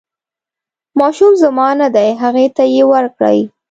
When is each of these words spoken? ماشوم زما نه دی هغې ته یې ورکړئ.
ماشوم 0.99 1.33
زما 1.41 1.67
نه 1.81 1.87
دی 1.95 2.09
هغې 2.21 2.47
ته 2.55 2.63
یې 2.73 2.83
ورکړئ. 2.93 3.39